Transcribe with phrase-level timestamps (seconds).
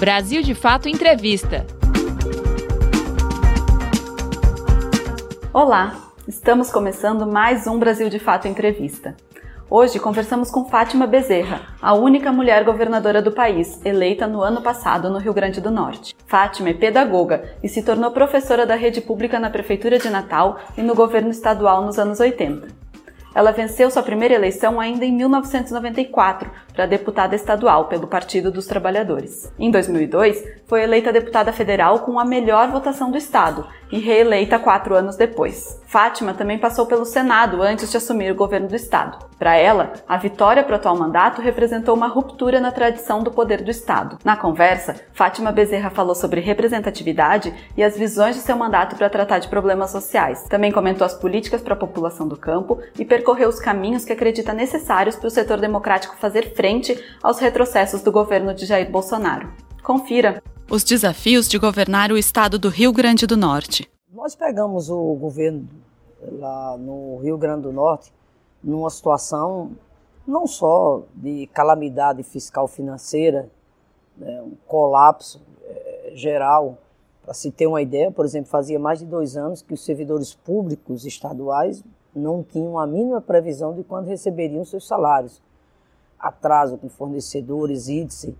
[0.00, 1.66] Brasil de Fato Entrevista.
[5.52, 5.94] Olá,
[6.26, 9.14] estamos começando mais um Brasil de Fato Entrevista.
[9.68, 15.10] Hoje conversamos com Fátima Bezerra, a única mulher governadora do país, eleita no ano passado
[15.10, 16.16] no Rio Grande do Norte.
[16.26, 20.82] Fátima é pedagoga e se tornou professora da rede pública na Prefeitura de Natal e
[20.82, 22.89] no governo estadual nos anos 80.
[23.34, 29.52] Ela venceu sua primeira eleição ainda em 1994 para deputada estadual pelo Partido dos Trabalhadores.
[29.58, 34.94] Em 2002, foi eleita deputada federal com a melhor votação do estado e reeleita quatro
[34.94, 35.80] anos depois.
[35.86, 39.18] Fátima também passou pelo Senado antes de assumir o governo do estado.
[39.36, 43.62] Para ela, a vitória para o atual mandato representou uma ruptura na tradição do poder
[43.62, 44.18] do estado.
[44.24, 49.38] Na conversa, Fátima Bezerra falou sobre representatividade e as visões de seu mandato para tratar
[49.38, 50.44] de problemas sociais.
[50.48, 54.52] Também comentou as políticas para a população do campo e percorreu os caminhos que acredita
[54.52, 59.52] necessários para o setor democrático fazer frente aos retrocessos do governo de Jair Bolsonaro.
[59.82, 60.42] Confira!
[60.70, 63.90] Os desafios de governar o estado do Rio Grande do Norte.
[64.12, 65.68] Nós pegamos o governo
[66.32, 68.12] lá no Rio Grande do Norte
[68.62, 69.72] numa situação
[70.26, 73.50] não só de calamidade fiscal financeira,
[74.16, 76.78] né, um colapso é, geral.
[77.22, 80.34] Para se ter uma ideia, por exemplo, fazia mais de dois anos que os servidores
[80.34, 81.82] públicos estaduais
[82.14, 85.40] não tinham a mínima previsão de quando receberiam seus salários.
[86.18, 88.36] Atraso com fornecedores, índice.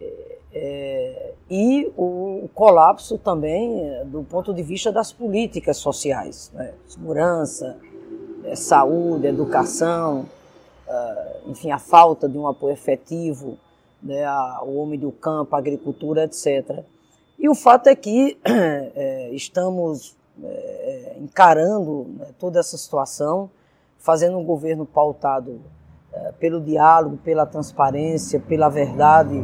[0.00, 6.74] É, é, e o, colapso também é, do ponto de vista das políticas sociais, né?
[6.86, 7.76] segurança,
[8.44, 10.26] é, saúde, educação,
[10.88, 13.58] uh, enfim, a falta de um apoio efetivo
[14.02, 16.82] né, ao homem do campo, à agricultura, etc.
[17.38, 20.16] E o fato é que é, estamos
[21.20, 23.50] encarando né, toda essa situação,
[23.98, 25.60] fazendo um governo pautado
[26.12, 29.38] é, pelo diálogo, pela transparência, pela verdade,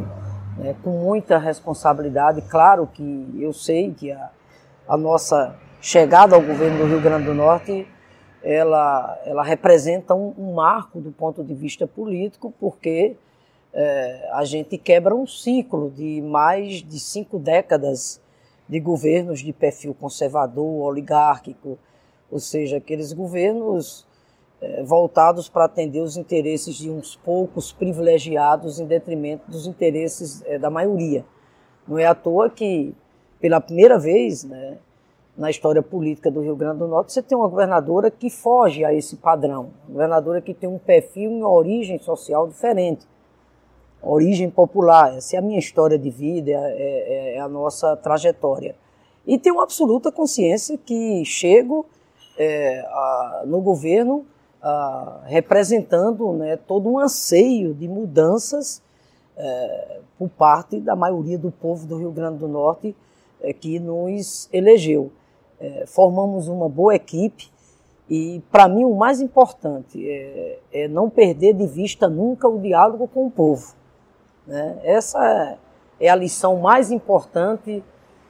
[0.57, 2.41] né, com muita responsabilidade.
[2.41, 4.31] Claro que eu sei que a,
[4.87, 7.87] a nossa chegada ao governo do Rio Grande do Norte
[8.43, 13.15] ela, ela representa um, um marco do ponto de vista político, porque
[13.73, 18.21] é, a gente quebra um ciclo de mais de cinco décadas
[18.67, 21.77] de governos de perfil conservador, oligárquico,
[22.29, 24.05] ou seja, aqueles governos
[24.61, 30.57] é, voltados para atender os interesses de uns poucos privilegiados em detrimento dos interesses é,
[30.57, 31.25] da maioria.
[31.87, 32.93] Não é à toa que,
[33.39, 34.77] pela primeira vez, né,
[35.37, 38.91] na história política do Rio Grande do Norte, você tem uma governadora que foge a
[38.93, 43.05] esse padrão, uma governadora que tem um perfil e uma origem social diferente,
[44.01, 45.15] origem popular.
[45.15, 48.75] Essa é a minha história de vida, é, é, é a nossa trajetória.
[49.25, 51.85] E tenho absoluta consciência que chego
[52.37, 54.25] é, a, no governo
[54.61, 58.81] a, representando né, todo um anseio de mudanças
[59.35, 62.95] é, por parte da maioria do povo do Rio Grande do Norte
[63.41, 65.11] é, que nos elegeu
[65.59, 67.49] é, formamos uma boa equipe
[68.09, 73.07] e, para mim, o mais importante é, é, não perder de vista nunca o diálogo
[73.07, 73.75] com o povo.
[74.47, 74.79] Né?
[74.83, 75.57] Essa
[75.99, 77.83] é a lição mais importante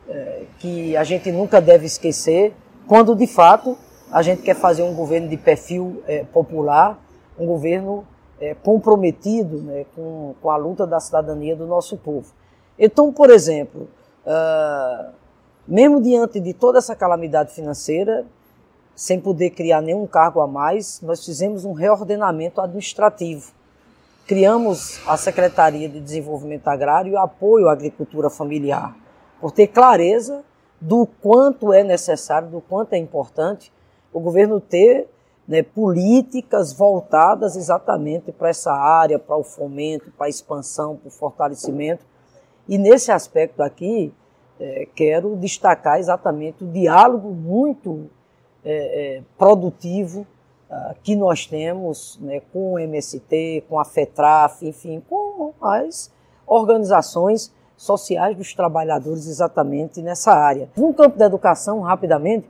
[0.10, 2.54] é, que a gente nunca deve esquecer
[2.88, 3.78] quando, de fato,
[4.12, 6.98] a gente quer fazer um governo de perfil é, popular,
[7.38, 8.06] um governo
[8.40, 12.32] é, comprometido né, com, com a luta da cidadania do nosso povo.
[12.80, 13.90] Então, por exemplo,
[14.26, 15.12] uh,
[15.68, 18.26] mesmo diante de toda essa calamidade financeira,
[18.96, 23.52] sem poder criar nenhum cargo a mais, nós fizemos um reordenamento administrativo.
[24.28, 28.94] Criamos a Secretaria de Desenvolvimento Agrário e Apoio à Agricultura Familiar,
[29.40, 30.44] por ter clareza
[30.82, 33.72] do quanto é necessário, do quanto é importante
[34.12, 35.08] o governo ter
[35.48, 41.12] né, políticas voltadas exatamente para essa área, para o fomento, para a expansão, para o
[41.12, 42.06] fortalecimento.
[42.68, 44.14] E nesse aspecto aqui,
[44.60, 48.10] é, quero destacar exatamente o diálogo muito
[48.66, 50.28] é, é, produtivo
[51.04, 56.12] que nós temos né, com o MST, com a FETRAF, enfim, com as
[56.46, 60.70] organizações sociais dos trabalhadores exatamente nessa área.
[60.76, 62.50] No campo da educação, rapidamente,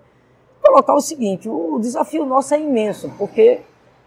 [0.61, 3.61] colocar o seguinte, o desafio nosso é imenso, porque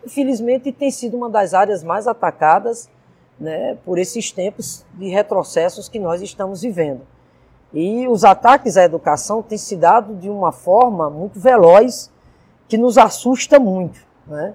[0.04, 2.88] infelizmente tem sido uma das áreas mais atacadas
[3.38, 7.02] né, por esses tempos de retrocessos que nós estamos vivendo.
[7.72, 12.10] E os ataques à educação têm se dado de uma forma muito veloz
[12.70, 13.98] que nos assusta muito.
[14.28, 14.54] Né?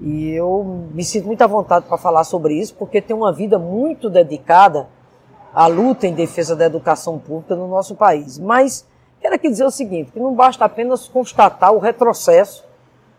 [0.00, 3.56] E eu me sinto muito à vontade para falar sobre isso, porque tenho uma vida
[3.56, 4.88] muito dedicada
[5.54, 8.36] à luta em defesa da educação pública no nosso país.
[8.36, 8.84] Mas
[9.20, 12.64] quero aqui dizer o seguinte, que não basta apenas constatar o retrocesso,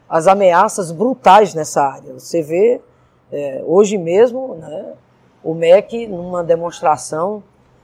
[0.10, 2.14] as ameaças brutais nessa área.
[2.14, 2.82] Você vê,
[3.32, 4.94] é, hoje mesmo, né,
[5.42, 7.42] o MEC, numa demonstração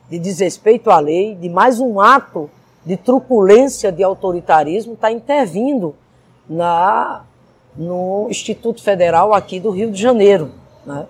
[0.10, 2.50] de desrespeito à lei, de mais um ato
[2.86, 5.96] de truculência, de autoritarismo, está intervindo
[6.50, 7.24] na,
[7.75, 10.51] no Instituto Federal aqui do Rio de Janeiro.
[10.86, 11.06] Né?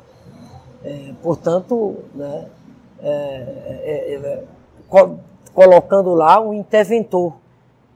[0.83, 2.45] É, portanto, né,
[3.01, 3.09] é,
[3.83, 4.43] é, é
[4.87, 5.17] co
[5.53, 7.35] colocando lá um interventor.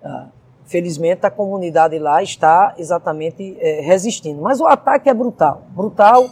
[0.04, 0.28] Ah,
[0.66, 4.42] felizmente, a comunidade lá está exatamente é, resistindo.
[4.42, 6.30] Mas o ataque é brutal brutal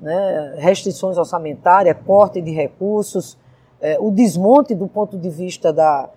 [0.00, 3.36] né, restrições orçamentárias, corte de recursos,
[3.80, 6.08] é, o desmonte do ponto de vista da,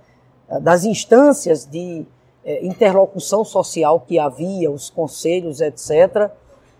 [0.61, 2.05] das instâncias de
[2.43, 6.31] é, interlocução social que havia, os conselhos, etc.,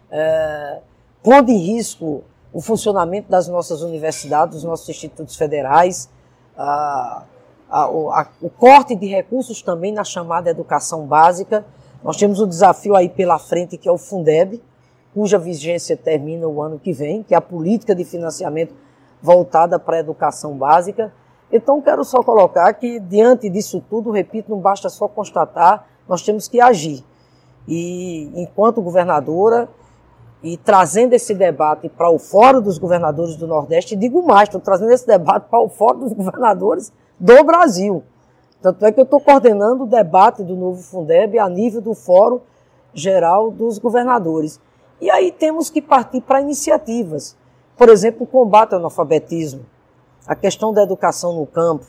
[0.09, 0.79] é,
[1.23, 2.23] pondo em risco
[2.53, 6.09] o funcionamento das nossas universidades, dos nossos institutos federais,
[6.57, 7.23] a,
[7.69, 11.65] a, a, o corte de recursos também na chamada educação básica.
[12.03, 14.61] Nós temos um desafio aí pela frente que é o Fundeb,
[15.13, 18.73] cuja vigência termina o ano que vem, que é a política de financiamento
[19.21, 21.13] voltada para a educação básica.
[21.51, 26.47] Então, quero só colocar que, diante disso tudo, repito, não basta só constatar, nós temos
[26.47, 27.03] que agir.
[27.67, 29.69] E, enquanto governadora,
[30.43, 34.91] e trazendo esse debate para o Fórum dos Governadores do Nordeste, digo mais, estou trazendo
[34.91, 38.03] esse debate para o Fórum dos Governadores do Brasil.
[38.61, 42.39] Tanto é que eu estou coordenando o debate do novo Fundeb a nível do Fórum
[42.93, 44.59] Geral dos Governadores.
[44.99, 47.35] E aí temos que partir para iniciativas.
[47.75, 49.65] Por exemplo, o combate ao analfabetismo,
[50.27, 51.85] a questão da educação no campo.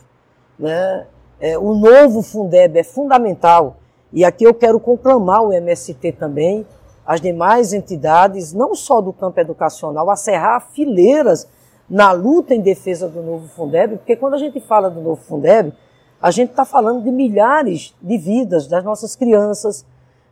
[0.58, 1.06] Né?
[1.40, 3.76] É, o novo Fundeb é fundamental.
[4.12, 6.66] E aqui eu quero conclamar o MST também,
[7.04, 11.48] as demais entidades, não só do campo educacional, a cerrar fileiras
[11.88, 15.72] na luta em defesa do novo Fundeb, porque quando a gente fala do novo Fundeb,
[16.20, 19.84] a gente está falando de milhares de vidas das nossas crianças,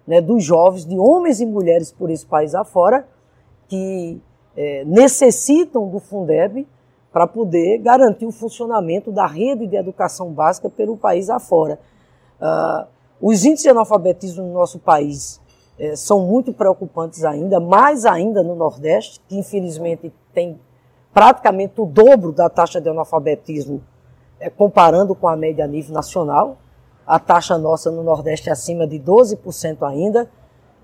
[0.06, 3.06] né, dos jovens, de homens e mulheres por esse país afora,
[3.68, 4.20] que
[4.56, 6.66] é, necessitam do Fundeb
[7.12, 11.78] para poder garantir o funcionamento da rede de educação básica pelo país afora.
[12.40, 12.86] Uh,
[13.20, 15.40] os índices de analfabetismo no nosso país
[15.78, 20.58] é, são muito preocupantes ainda, mais ainda no Nordeste, que infelizmente tem
[21.12, 23.82] praticamente o dobro da taxa de analfabetismo
[24.38, 26.58] é, comparando com a média a nível nacional.
[27.06, 30.30] A taxa nossa no Nordeste é acima de 12% ainda,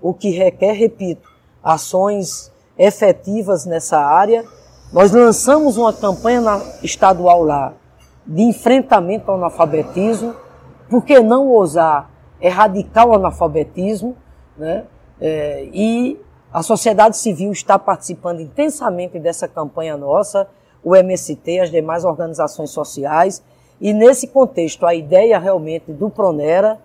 [0.01, 1.29] o que requer, repito,
[1.63, 4.45] ações efetivas nessa área.
[4.91, 6.41] Nós lançamos uma campanha
[6.81, 7.73] estadual lá
[8.25, 10.33] de enfrentamento ao analfabetismo.
[10.89, 14.15] Por que não ousar erradicar o analfabetismo?
[14.57, 14.85] Né?
[15.19, 16.17] É, e
[16.53, 20.47] a sociedade civil está participando intensamente dessa campanha nossa,
[20.81, 23.43] o MST, as demais organizações sociais.
[23.81, 26.79] E nesse contexto, a ideia realmente do Pronera,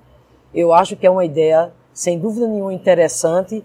[0.53, 3.65] eu acho que é uma ideia, sem dúvida nenhuma, interessante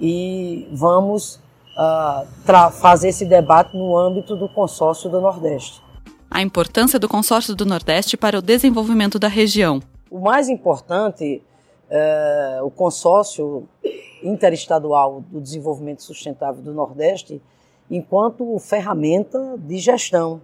[0.00, 1.40] e vamos
[1.76, 5.82] uh, fazer esse debate no âmbito do consórcio do Nordeste.
[6.30, 9.80] A importância do consórcio do Nordeste para o desenvolvimento da região.
[10.10, 11.42] O mais importante,
[11.88, 13.68] é, o consórcio
[14.22, 17.40] interestadual do desenvolvimento sustentável do Nordeste,
[17.90, 20.40] enquanto ferramenta de gestão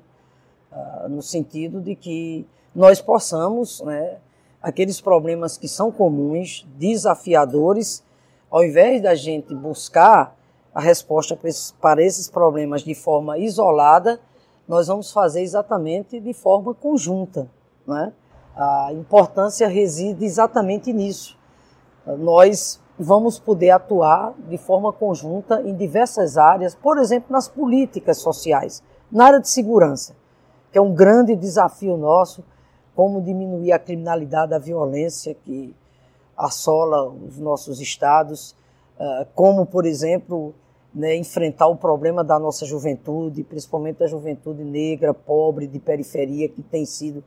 [0.70, 4.18] ah, no sentido de que nós possamos, né,
[4.62, 8.02] aqueles problemas que são comuns, desafiadores,
[8.50, 10.36] ao invés da gente buscar
[10.74, 11.38] a resposta
[11.80, 14.20] para esses problemas de forma isolada,
[14.66, 17.48] nós vamos fazer exatamente de forma conjunta.
[17.86, 18.12] Né?
[18.56, 21.38] A importância reside exatamente nisso.
[22.06, 28.82] Nós vamos poder atuar de forma conjunta em diversas áreas, por exemplo, nas políticas sociais,
[29.10, 30.14] na área de segurança
[30.72, 32.42] que é um grande desafio nosso,
[32.96, 35.76] como diminuir a criminalidade, a violência que
[36.36, 38.56] assola os nossos estados,
[38.98, 40.54] eh, como, por exemplo,
[40.94, 46.62] né, enfrentar o problema da nossa juventude, principalmente da juventude negra, pobre, de periferia, que
[46.62, 47.24] tem sido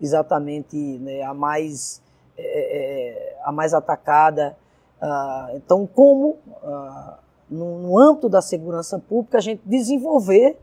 [0.00, 2.02] exatamente né, a, mais,
[2.36, 4.56] é, a mais atacada.
[5.00, 7.18] Ah, então, como, ah,
[7.50, 10.58] no, âmbito da segurança pública, a gente desenvolver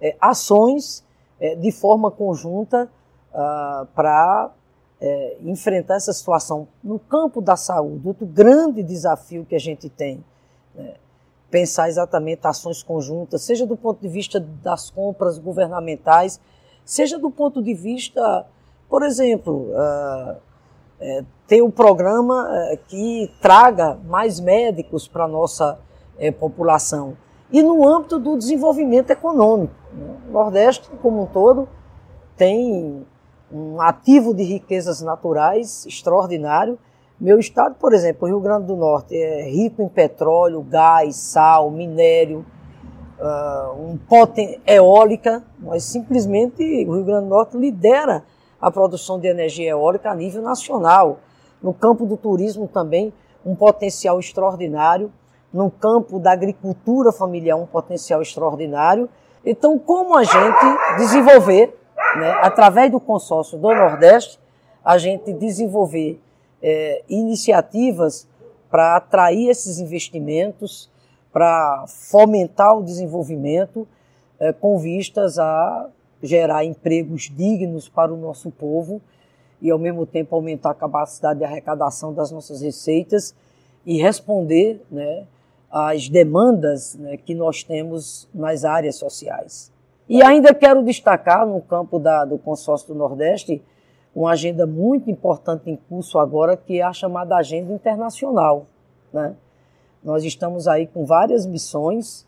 [0.00, 1.04] é, ações
[1.38, 2.90] é, de forma conjunta
[3.34, 4.50] ah, para
[5.00, 6.66] é, enfrentar essa situação.
[6.82, 10.24] No campo da saúde, outro grande desafio que a gente tem,
[10.74, 10.94] né,
[11.50, 16.40] pensar exatamente ações conjuntas, seja do ponto de vista das compras governamentais,
[16.84, 18.46] seja do ponto de vista,
[18.88, 20.36] por exemplo, uh,
[21.00, 25.78] é, ter um programa uh, que traga mais médicos para a nossa
[26.18, 27.16] é, população
[27.52, 29.74] e no âmbito do desenvolvimento econômico.
[29.92, 30.16] Né?
[30.28, 31.68] O Nordeste, como um todo,
[32.36, 33.04] tem
[33.52, 36.78] um ativo de riquezas naturais extraordinário.
[37.20, 41.70] Meu estado, por exemplo, o Rio Grande do Norte, é rico em petróleo, gás, sal,
[41.70, 42.46] minério.
[43.18, 48.24] uh, um poten eólica, mas simplesmente o Rio Grande do Norte lidera
[48.58, 51.18] a produção de energia eólica a nível nacional.
[51.62, 53.12] No campo do turismo também,
[53.44, 55.12] um potencial extraordinário.
[55.52, 59.10] No campo da agricultura familiar, um potencial extraordinário.
[59.44, 61.78] Então, como a gente desenvolver,
[62.16, 64.40] né, através do consórcio do Nordeste,
[64.82, 66.18] a gente desenvolver
[66.62, 68.28] é, iniciativas
[68.70, 70.90] para atrair esses investimentos,
[71.32, 73.86] para fomentar o desenvolvimento,
[74.38, 75.88] é, com vistas a
[76.22, 79.00] gerar empregos dignos para o nosso povo
[79.60, 83.34] e, ao mesmo tempo, aumentar a capacidade de arrecadação das nossas receitas
[83.84, 85.26] e responder né,
[85.70, 89.72] às demandas né, que nós temos nas áreas sociais.
[90.08, 93.62] E ainda quero destacar, no campo da, do consórcio do Nordeste,
[94.14, 98.66] uma agenda muito importante em curso agora, que é a chamada Agenda Internacional.
[99.12, 99.34] Né?
[100.02, 102.26] Nós estamos aí com várias missões.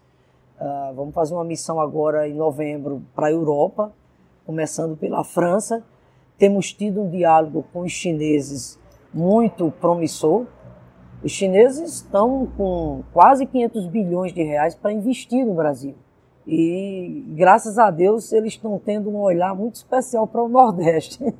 [0.60, 3.92] Uh, vamos fazer uma missão agora em novembro para a Europa,
[4.46, 5.82] começando pela França.
[6.38, 8.78] Temos tido um diálogo com os chineses
[9.12, 10.46] muito promissor.
[11.22, 15.94] Os chineses estão com quase 500 bilhões de reais para investir no Brasil.
[16.46, 21.18] E graças a Deus eles estão tendo um olhar muito especial para o Nordeste.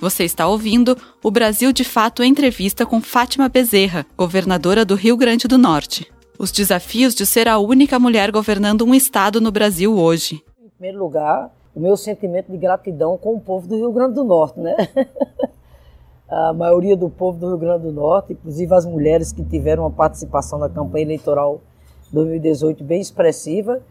[0.00, 5.48] Você está ouvindo o Brasil de Fato entrevista com Fátima Bezerra, governadora do Rio Grande
[5.48, 6.08] do Norte.
[6.38, 10.40] Os desafios de ser a única mulher governando um estado no Brasil hoje.
[10.62, 14.22] Em primeiro lugar, o meu sentimento de gratidão com o povo do Rio Grande do
[14.22, 14.76] Norte, né?
[16.30, 19.90] a maioria do povo do Rio Grande do Norte, inclusive as mulheres que tiveram uma
[19.90, 21.60] participação na campanha eleitoral
[22.12, 23.82] 2018 bem expressiva,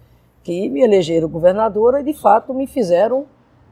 [0.47, 3.25] que me elegeram governadora e de fato me fizeram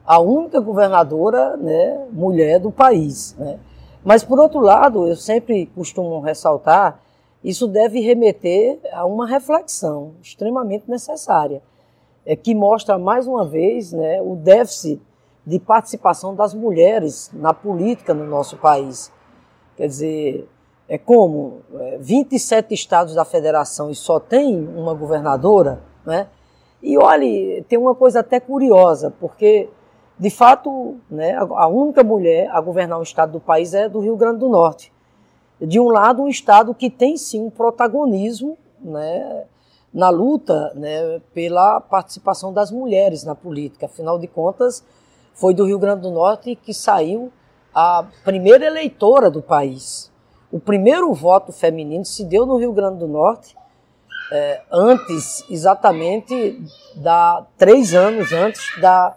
[0.05, 3.33] a única governadora né, mulher do país.
[3.39, 3.57] Né?
[4.03, 6.99] Mas, por outro lado, eu sempre costumo ressaltar,
[7.41, 11.61] isso deve remeter a uma reflexão extremamente necessária,
[12.25, 15.01] é, que mostra mais uma vez né, o déficit
[15.45, 19.09] de participação das mulheres na política no nosso país.
[19.77, 20.49] Quer dizer,
[20.89, 26.27] é como é, 27 estados da federação e só tem uma governadora, né?
[26.85, 29.67] E olhe, tem uma coisa até curiosa, porque
[30.19, 34.15] de fato, né, a única mulher a governar um estado do país é do Rio
[34.15, 34.93] Grande do Norte.
[35.59, 39.45] De um lado, um estado que tem sim um protagonismo né,
[39.91, 43.87] na luta né, pela participação das mulheres na política.
[43.87, 44.85] Afinal de contas,
[45.33, 47.33] foi do Rio Grande do Norte que saiu
[47.73, 50.11] a primeira eleitora do país.
[50.51, 53.57] O primeiro voto feminino se deu no Rio Grande do Norte,
[54.31, 56.59] é, antes, exatamente,
[56.95, 59.15] da três anos antes da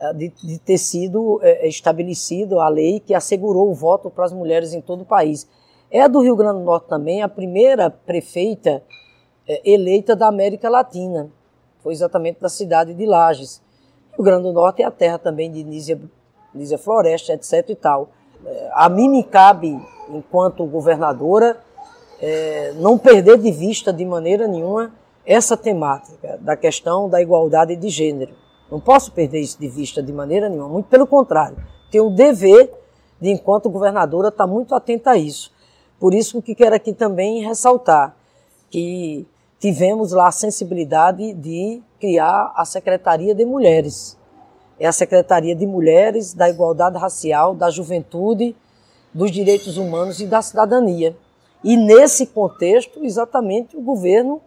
[0.00, 4.24] é, de, de ter sido é, é, estabelecido a lei que assegurou o voto para
[4.24, 5.48] as mulheres em todo o país.
[5.90, 8.82] É do Rio Grande do Norte também a primeira prefeita
[9.46, 11.28] é, eleita da América Latina.
[11.82, 13.60] Foi exatamente da cidade de Lages.
[14.12, 16.00] Rio Grande do Norte é a terra também de Nízia,
[16.54, 17.70] Nízia Floresta, etc.
[17.70, 18.10] e tal.
[18.46, 19.76] É, a mim me cabe,
[20.10, 21.58] enquanto governadora,
[22.20, 24.92] é, não perder de vista de maneira nenhuma
[25.24, 28.32] essa temática da questão da igualdade de gênero
[28.70, 31.56] não posso perder isso de vista de maneira nenhuma, muito pelo contrário.
[31.90, 32.70] Tenho o dever
[33.20, 35.50] de, enquanto governadora, estar muito atenta a isso.
[35.98, 38.14] Por isso que quero aqui também ressaltar
[38.70, 39.26] que
[39.58, 44.16] tivemos lá a sensibilidade de criar a Secretaria de Mulheres.
[44.78, 48.54] É a Secretaria de Mulheres, da Igualdade Racial, da Juventude,
[49.12, 51.16] dos Direitos Humanos e da Cidadania.
[51.62, 54.40] E nesse contexto, exatamente, o governo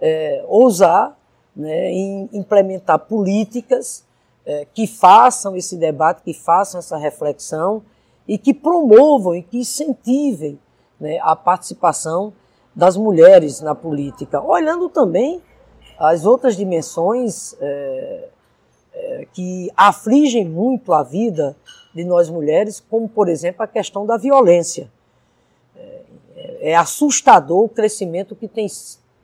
[0.00, 1.18] é, ousar
[1.54, 4.04] né, em implementar políticas
[4.46, 7.82] é, que façam esse debate, que façam essa reflexão
[8.26, 10.58] e que promovam e que incentivem
[11.00, 12.32] né, a participação
[12.74, 15.42] das mulheres na política, olhando também
[15.98, 18.28] as outras dimensões é,
[18.94, 21.56] é, que afligem muito a vida
[21.92, 24.90] de nós mulheres, como por exemplo a questão da violência.
[25.76, 26.02] É,
[26.60, 28.66] é assustador o crescimento que tem,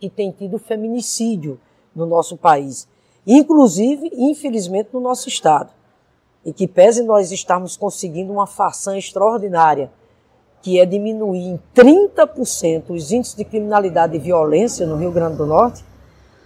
[0.01, 1.61] que tem tido o feminicídio
[1.95, 2.89] no nosso país,
[3.27, 5.73] inclusive, infelizmente, no nosso estado.
[6.45, 9.91] E que pese nós estarmos conseguindo uma façanha extraordinária,
[10.61, 15.47] que é diminuir em 30% os índices de criminalidade e violência no Rio Grande do
[15.47, 15.85] Norte,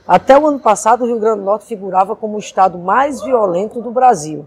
[0.06, 3.82] até o ano passado o Rio Grande do Norte figurava como o estado mais violento
[3.82, 4.46] do Brasil.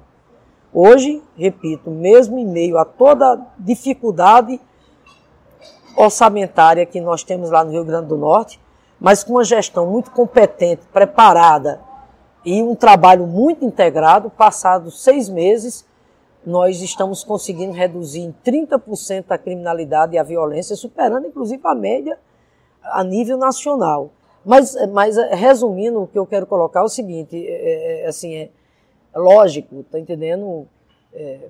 [0.73, 4.59] Hoje, repito, mesmo em meio a toda dificuldade
[5.95, 8.59] orçamentária que nós temos lá no Rio Grande do Norte,
[8.99, 11.81] mas com uma gestão muito competente, preparada
[12.45, 15.85] e um trabalho muito integrado, passados seis meses,
[16.45, 22.17] nós estamos conseguindo reduzir em 30% a criminalidade e a violência, superando inclusive a média
[22.83, 24.11] a nível nacional.
[24.43, 28.49] Mas, mas resumindo, o que eu quero colocar é o seguinte, é, é, assim, é
[29.15, 30.67] lógico, tá entendendo?
[31.13, 31.49] É,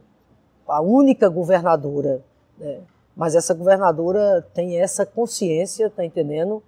[0.68, 2.22] a única governadora,
[2.58, 2.80] né?
[3.16, 6.64] Mas essa governadora tem essa consciência, tá entendendo?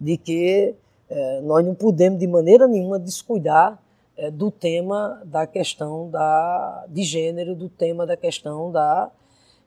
[0.00, 0.74] De que
[1.10, 3.78] é, nós não podemos de maneira nenhuma descuidar
[4.16, 9.10] é, do tema da questão da, de gênero, do tema da questão da,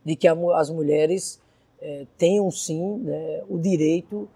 [0.05, 1.41] de que a, as mulheres
[1.81, 4.29] é, tenham sim né, o direito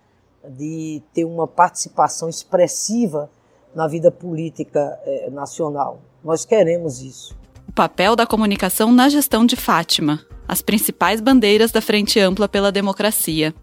[0.47, 3.29] de ter uma participação expressiva
[3.73, 4.97] na vida política
[5.31, 5.99] nacional.
[6.23, 7.35] Nós queremos isso.
[7.67, 12.71] O papel da comunicação na gestão de Fátima, as principais bandeiras da Frente Ampla pela
[12.71, 13.53] Democracia.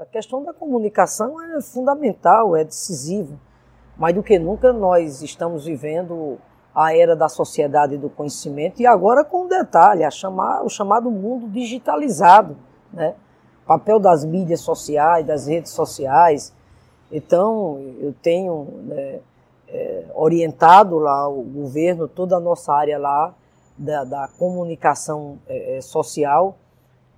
[0.00, 3.38] A questão da comunicação é fundamental, é decisiva.
[3.96, 6.38] Mais do que nunca nós estamos vivendo
[6.74, 11.48] a era da sociedade do conhecimento e agora com um detalhe, chamar, o chamado mundo
[11.48, 12.56] digitalizado,
[12.92, 13.14] né?
[13.66, 16.54] papel das mídias sociais, das redes sociais.
[17.10, 19.18] Então, eu tenho né,
[19.68, 23.34] é, orientado lá o governo, toda a nossa área lá
[23.78, 26.58] da, da comunicação é, é social,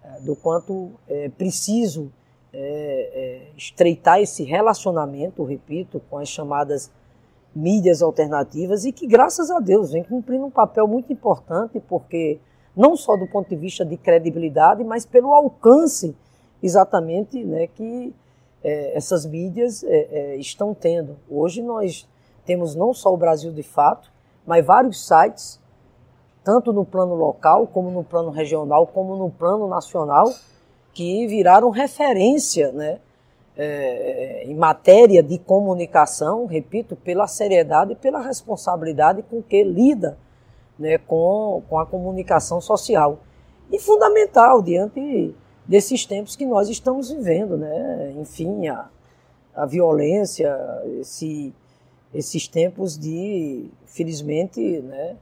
[0.05, 2.12] é, do quanto é, preciso
[2.52, 6.90] é, estreitar esse relacionamento, repito, com as chamadas
[7.55, 12.38] mídias alternativas e que, graças a Deus, vem cumprindo um papel muito importante, porque
[12.76, 16.14] não só do ponto de vista de credibilidade, mas pelo alcance
[16.62, 18.14] exatamente né, que
[18.62, 21.17] é, essas mídias é, é, estão tendo.
[21.29, 22.07] Hoje nós
[22.45, 24.11] temos não só o Brasil de Fato,
[24.47, 25.61] mas vários sites,
[26.50, 30.28] tanto no plano local, como no plano regional, como no plano nacional,
[30.92, 32.99] que viraram referência né,
[33.57, 40.19] é, em matéria de comunicação, repito, pela seriedade e pela responsabilidade com que lida
[40.76, 43.21] né, com, com a comunicação social.
[43.71, 45.33] E fundamental diante
[45.64, 48.12] desses tempos que nós estamos vivendo, né?
[48.19, 48.88] Enfim, a,
[49.54, 50.52] a violência,
[51.00, 51.54] esse,
[52.12, 55.14] esses tempos de, felizmente, né,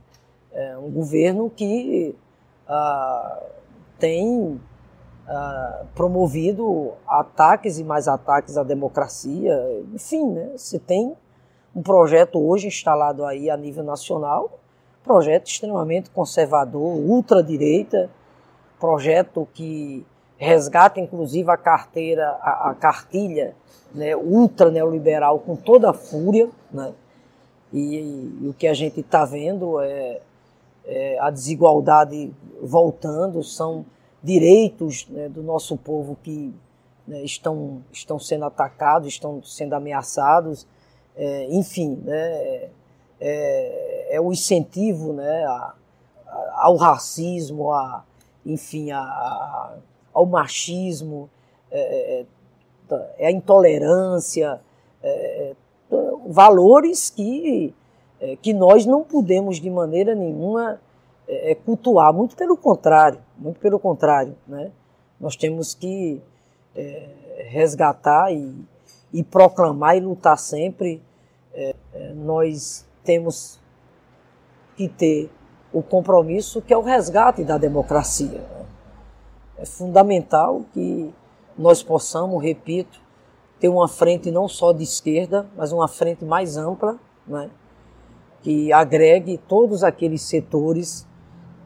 [0.53, 2.15] é um governo que
[2.69, 3.43] ah,
[3.99, 4.61] tem
[5.27, 9.55] ah, promovido ataques e mais ataques à democracia.
[9.95, 11.15] Enfim, né, você tem
[11.75, 14.59] um projeto hoje instalado aí a nível nacional,
[15.05, 18.11] projeto extremamente conservador, ultradireita,
[18.81, 20.07] projeto que
[20.37, 23.55] resgata inclusive a carteira, a, a cartilha
[23.93, 26.93] né, ultra neoliberal com toda a fúria, né?
[27.73, 30.21] E, e, e o que a gente está vendo é,
[30.89, 33.85] é, a desigualdade voltando, são
[34.23, 36.53] direitos né, do nosso povo que
[37.07, 40.67] né, estão, estão sendo atacados, estão sendo ameaçados,
[41.15, 42.71] é, enfim, né,
[43.21, 45.75] é, é, o incentivo né, a,
[46.27, 48.05] a, ao racismo, a,
[48.45, 49.77] enfim, a,
[50.13, 51.29] ao machismo,
[51.71, 52.27] é, é,
[53.19, 54.61] é a intolerância,
[55.03, 55.57] é, é,
[56.27, 57.75] valores que,
[58.21, 60.81] é, que nós não podemos de maneira nenhuma
[61.27, 64.73] é, cultuar, muito pelo contrário, muito pelo contrário, né?
[65.21, 66.23] Nós temos que
[67.49, 68.55] resgatar e,
[69.13, 71.03] e, proclamar e lutar sempre.
[72.15, 73.59] nós temos
[74.77, 75.29] que ter
[75.73, 78.39] o compromisso que é o resgate da democracia.
[78.39, 78.67] Né?
[79.59, 81.13] É fundamental que
[81.57, 83.01] nós possamos, repito,
[83.59, 87.51] ter uma frente não só de esquerda, mas uma frente mais ampla, né,
[88.43, 91.07] que agregue todos aqueles setores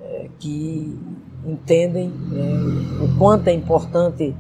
[0.01, 0.99] é, que
[1.45, 4.35] entendem é, o quanto é importante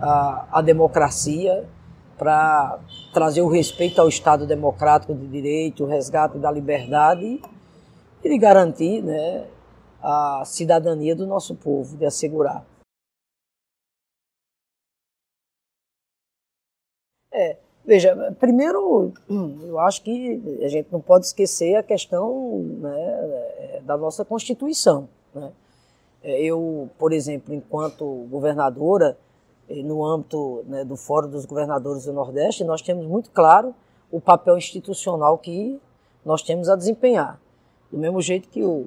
[0.00, 1.68] a, a democracia
[2.16, 2.80] para
[3.12, 7.40] trazer o respeito ao Estado democrático de direito, o resgate da liberdade
[8.24, 9.46] e de garantir né,
[10.02, 12.64] a cidadania do nosso povo, de assegurar.
[17.32, 19.14] É, veja, primeiro,
[19.66, 25.08] eu acho que a gente não pode esquecer a questão né, da nossa Constituição.
[25.34, 25.50] Né?
[26.22, 29.16] É, eu, por exemplo, enquanto governadora,
[29.70, 33.74] no âmbito né, do Fórum dos Governadores do Nordeste, nós temos muito claro
[34.10, 35.80] o papel institucional que
[36.24, 37.40] nós temos a desempenhar.
[37.90, 38.86] Do mesmo jeito que o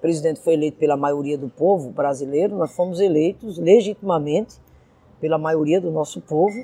[0.00, 4.56] presidente foi eleito pela maioria do povo brasileiro, nós fomos eleitos legitimamente
[5.20, 6.56] pela maioria do nosso povo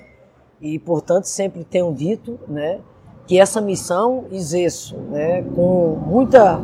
[0.61, 2.81] e, portanto, sempre tenho dito né,
[3.27, 6.59] que essa missão exerço né, com muita,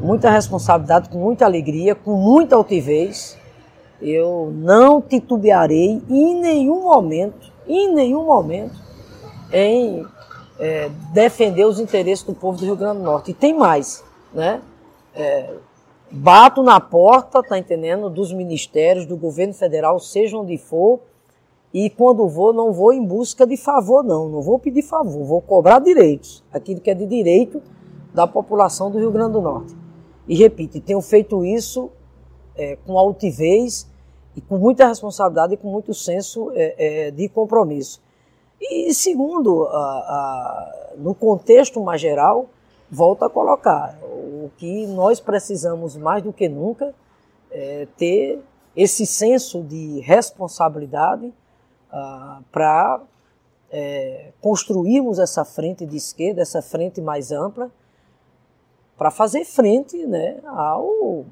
[0.00, 3.38] muita responsabilidade, com muita alegria, com muita altivez.
[4.00, 8.78] Eu não titubearei em nenhum momento, em nenhum momento,
[9.52, 10.04] em
[10.58, 13.30] é, defender os interesses do povo do Rio Grande do Norte.
[13.30, 14.60] E tem mais, né?
[15.14, 15.54] É,
[16.10, 21.00] bato na porta, tá entendendo, dos ministérios, do governo federal, seja onde for,
[21.78, 24.30] e quando vou, não vou em busca de favor, não.
[24.30, 27.62] Não vou pedir favor, vou cobrar direitos, aquilo que é de direito
[28.14, 29.76] da população do Rio Grande do Norte.
[30.26, 31.90] E repito, tenho feito isso
[32.56, 33.86] é, com altivez
[34.34, 38.00] e com muita responsabilidade e com muito senso é, é, de compromisso.
[38.58, 42.46] E segundo, a, a, no contexto mais geral,
[42.90, 46.94] volto a colocar, o que nós precisamos mais do que nunca
[47.50, 48.40] é ter
[48.74, 51.34] esse senso de responsabilidade
[51.90, 53.02] ah, para
[53.70, 57.70] é, construirmos essa frente de esquerda, essa frente mais ampla,
[58.96, 61.26] para fazer frente né, ao,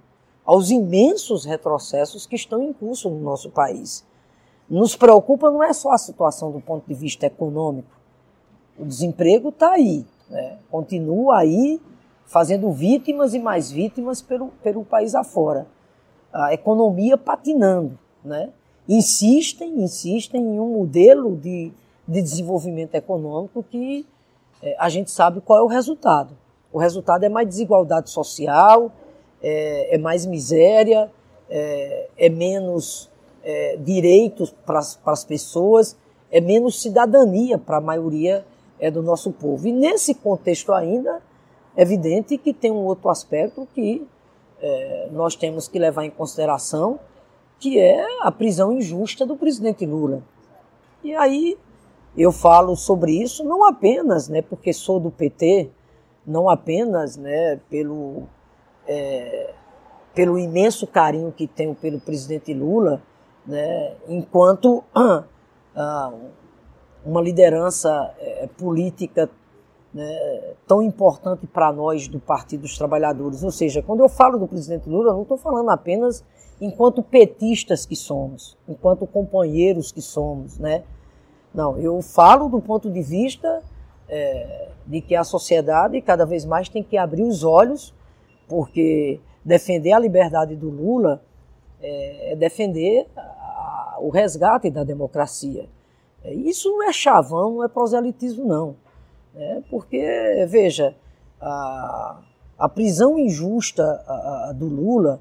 [0.44, 4.04] aos imensos retrocessos que estão em curso no nosso país.
[4.68, 7.90] Nos preocupa não é só a situação do ponto de vista econômico.
[8.78, 10.58] O desemprego está aí, né?
[10.70, 11.80] continua aí
[12.26, 15.66] fazendo vítimas e mais vítimas pelo, pelo país afora.
[16.32, 17.98] A economia patinando.
[18.24, 18.50] Né?
[18.88, 21.72] Insistem, insistem em um modelo de,
[22.06, 24.06] de desenvolvimento econômico que
[24.62, 26.36] é, a gente sabe qual é o resultado.
[26.72, 28.92] O resultado é mais desigualdade social,
[29.42, 31.10] é, é mais miséria,
[31.48, 33.10] é, é menos
[33.42, 35.96] é, direitos para as pessoas,
[36.30, 38.44] é menos cidadania para a maioria
[38.80, 39.68] é, do nosso povo.
[39.68, 41.22] E nesse contexto ainda,
[41.76, 44.06] é evidente que tem um outro aspecto que
[44.60, 46.98] é, nós temos que levar em consideração,
[47.64, 50.22] que é a prisão injusta do presidente Lula.
[51.03, 51.57] E aí
[52.14, 55.70] eu falo sobre isso não apenas né, porque sou do PT,
[56.27, 58.24] não apenas né, pelo,
[58.87, 59.55] é,
[60.14, 63.00] pelo imenso carinho que tenho pelo presidente Lula,
[63.46, 64.85] né, enquanto
[65.74, 66.12] ah,
[67.03, 69.31] uma liderança é, política
[69.94, 73.42] né, tão importante para nós do Partido dos Trabalhadores.
[73.42, 76.22] Ou seja, quando eu falo do presidente Lula, não estou falando apenas
[76.64, 80.83] enquanto petistas que somos, enquanto companheiros que somos, né?
[81.53, 83.62] Não, eu falo do ponto de vista
[84.09, 87.94] é, de que a sociedade cada vez mais tem que abrir os olhos,
[88.48, 91.22] porque defender a liberdade do Lula
[91.81, 95.68] é, é defender a, o resgate da democracia.
[96.24, 98.77] É, isso não é chavão, não é proselitismo, não.
[99.37, 100.94] É porque, veja,
[101.40, 102.18] a,
[102.59, 105.20] a prisão injusta a, do Lula,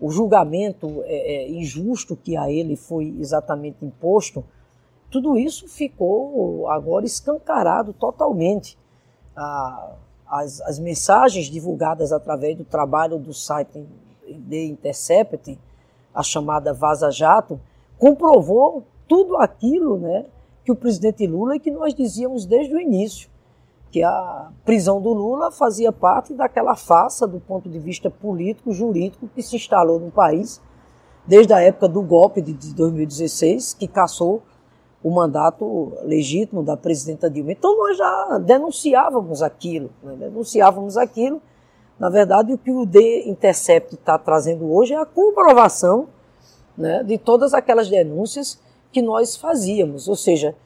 [0.00, 4.44] o julgamento é, é, injusto que a ele foi exatamente imposto,
[5.10, 8.76] tudo isso ficou agora escancarado totalmente.
[10.26, 13.86] as, as mensagens divulgadas através do trabalho do site
[14.48, 15.58] The Intercept,
[16.12, 17.60] a chamada Vaza Jato,
[17.98, 20.26] comprovou tudo aquilo né,
[20.64, 23.28] que o presidente Lula e que nós dizíamos desde o início,
[23.94, 29.30] que a prisão do Lula fazia parte daquela farsa do ponto de vista político, jurídico
[29.32, 30.60] que se instalou no país
[31.24, 34.42] desde a época do golpe de 2016, que caçou
[35.00, 37.52] o mandato legítimo da presidenta Dilma.
[37.52, 40.16] Então nós já denunciávamos aquilo, né?
[40.18, 41.40] denunciávamos aquilo
[41.98, 46.08] na verdade, o que o The Intercept está trazendo hoje é a comprovação
[46.76, 50.08] né, de todas aquelas denúncias que nós fazíamos.
[50.08, 50.56] Ou seja,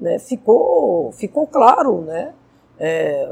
[0.00, 2.32] né, ficou, ficou claro né,
[2.78, 3.30] é,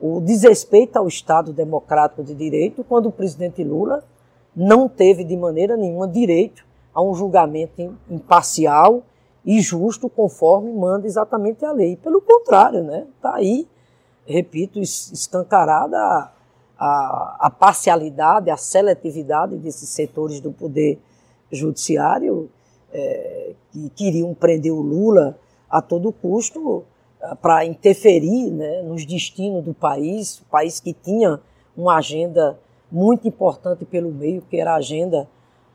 [0.00, 4.04] o desrespeito ao Estado democrático de direito quando o presidente Lula
[4.54, 9.02] não teve de maneira nenhuma direito a um julgamento imparcial
[9.44, 11.96] e justo conforme manda exatamente a lei.
[11.96, 13.68] Pelo contrário, está né, tá aí,
[14.26, 15.98] repito, escancarada
[16.78, 20.98] a, a parcialidade, a seletividade desses setores do poder
[21.50, 22.48] judiciário
[22.92, 26.84] é, que queriam prender o Lula a todo custo
[27.40, 31.40] para interferir né, nos destinos do país, o país que tinha
[31.76, 32.58] uma agenda
[32.90, 35.28] muito importante pelo meio, que era a agenda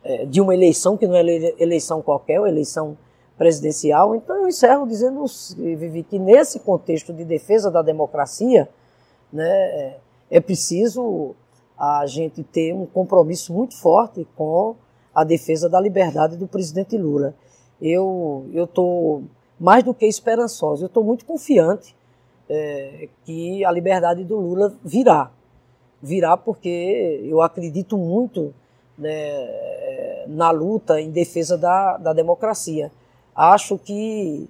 [0.04, 1.22] é, de uma eleição, que não é
[1.60, 2.98] eleição qualquer, é uma eleição
[3.38, 4.16] presidencial.
[4.16, 5.26] Então eu encerro dizendo,
[5.58, 8.70] Vivi, que nesse contexto de defesa da democracia,
[9.32, 9.96] né,
[10.30, 11.36] é preciso
[11.78, 14.76] a gente ter um compromisso muito forte com
[15.16, 17.34] a defesa da liberdade do presidente Lula.
[17.82, 19.24] Eu estou
[19.60, 21.96] mais do que esperançoso, eu estou muito confiante
[22.50, 25.32] é, que a liberdade do Lula virá.
[26.02, 28.54] Virá porque eu acredito muito
[28.98, 32.92] né, na luta em defesa da, da democracia.
[33.36, 34.50] Acho que,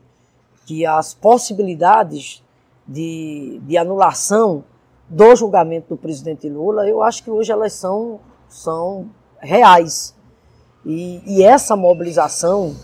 [0.65, 2.43] que as possibilidades
[2.88, 4.63] de, de anulação
[5.08, 10.15] do julgamento do presidente Lula, eu acho que hoje elas são, são reais.
[10.86, 12.76] E, e essa mobilização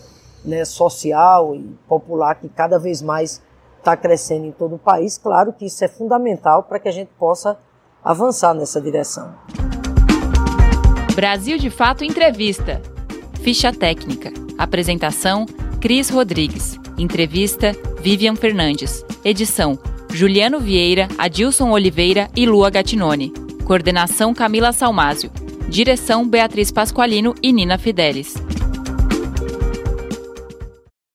[0.45, 3.41] né, social e popular que cada vez mais
[3.79, 7.11] está crescendo em todo o país, claro que isso é fundamental para que a gente
[7.19, 7.57] possa
[8.03, 9.33] avançar nessa direção.
[11.15, 12.81] Brasil de Fato Entrevista.
[13.41, 14.33] Ficha técnica.
[14.57, 15.45] Apresentação
[15.79, 16.77] Cris Rodrigues.
[16.97, 19.05] Entrevista Vivian Fernandes.
[19.23, 19.77] Edição
[20.11, 23.31] Juliano Vieira, Adilson Oliveira e Lua Gatinone.
[23.65, 25.31] Coordenação Camila Salmásio.
[25.69, 28.35] Direção Beatriz Pasqualino e Nina Fidelis.